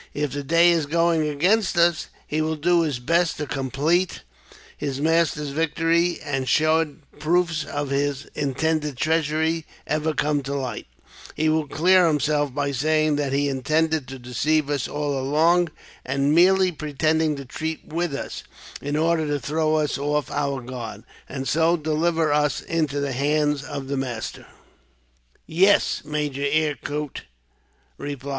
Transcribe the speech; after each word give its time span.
If 0.15 0.31
the 0.33 0.41
day 0.41 0.71
is 0.71 0.87
going 0.87 1.29
against 1.29 1.77
us, 1.77 2.07
he 2.25 2.41
will 2.41 2.55
do 2.55 2.81
his 2.81 2.97
best 2.97 3.37
to 3.37 3.45
complete 3.45 4.21
his 4.75 4.99
master's 4.99 5.49
victory; 5.49 6.19
and 6.23 6.49
should 6.49 7.03
proofs 7.19 7.63
of 7.65 7.91
his 7.91 8.25
intended 8.33 8.97
treachery 8.97 9.63
ever 9.85 10.15
come 10.15 10.41
to 10.41 10.55
light, 10.55 10.87
he 11.35 11.49
will 11.49 11.67
clear 11.67 12.07
himself 12.07 12.51
by 12.51 12.71
saying 12.71 13.15
that 13.17 13.31
he 13.31 13.47
intended 13.47 14.07
to 14.07 14.17
deceive 14.17 14.71
us 14.71 14.87
all 14.87 15.19
along, 15.19 15.69
and 16.03 16.33
merely 16.33 16.71
pretended 16.71 17.37
to 17.37 17.45
treat 17.45 17.85
with 17.85 18.15
us, 18.15 18.41
in 18.81 18.95
order 18.95 19.27
to 19.27 19.39
throw 19.39 19.75
us 19.75 19.99
off 19.99 20.31
our 20.31 20.61
guard, 20.61 21.03
and 21.29 21.47
so 21.47 21.77
deliver 21.77 22.33
us 22.33 22.59
into 22.59 22.99
the 22.99 23.13
hands 23.13 23.63
of 23.63 23.87
his 23.87 23.97
master." 23.99 24.47
"Yes," 25.45 26.01
Major 26.03 26.47
Eyre 26.51 26.79
Coote 26.83 27.21
replied. 27.99 28.29